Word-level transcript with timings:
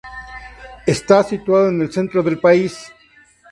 Está 0.87 1.21
situado 1.23 1.69
en 1.69 1.79
el 1.79 1.91
centro 1.91 2.23
del 2.23 2.39
país. 2.39 2.91